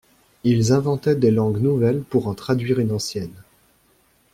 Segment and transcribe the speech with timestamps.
[0.43, 3.43] Ils inventaient des langues nouvelles pour en traduire une ancienne.